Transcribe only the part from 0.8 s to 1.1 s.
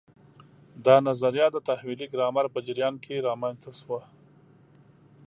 دا